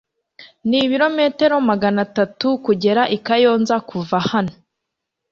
Nibirometero 0.67 1.55
magana 1.69 1.99
atatu 2.07 2.47
kugera 2.65 3.01
i 3.17 3.19
Kayonza 3.25 3.75
kuva 3.89 4.17
hano 4.31 4.53